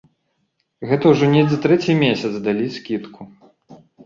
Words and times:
Гэта 0.91 1.05
ўжо 1.11 1.29
недзе 1.33 1.59
трэці 1.67 1.97
месяц 2.03 2.33
далі 2.49 2.65
скідку. 2.79 3.21